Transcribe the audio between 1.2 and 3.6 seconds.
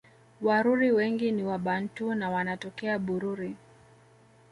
ni Wabantu na wanatokea Bururi